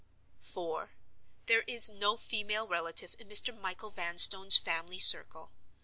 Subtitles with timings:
[0.39, 0.93] (4.)
[1.45, 3.55] There is no female relative in Mr.
[3.55, 5.51] Michael Vanstone's family circle.